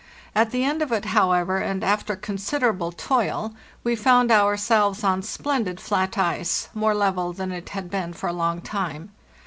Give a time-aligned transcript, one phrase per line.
[0.33, 3.53] At the end of it, however, and after considerable toil,
[3.83, 8.33] we found ourselves on splendid flat ice, more level than it had been for a
[8.33, 9.11] long time.